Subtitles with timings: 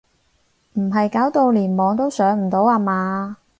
[0.73, 3.37] 唔係搞到連網都上唔到呀嘛？